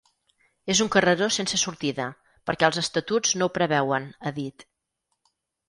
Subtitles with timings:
[0.73, 2.07] És un carreró sense sortida,
[2.51, 4.69] perquè els estatuts no ho preveuen, ha dit.